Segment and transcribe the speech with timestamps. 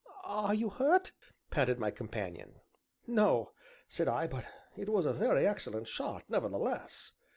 [0.23, 1.11] "Are you hurt?"
[1.51, 2.59] panted my companion.
[3.05, 3.51] "No,"
[3.87, 7.11] said I, "but it was a very excellent shot nevertheless!"